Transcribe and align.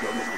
Go, 0.00 0.12
go, 0.12 0.24
go. 0.24 0.37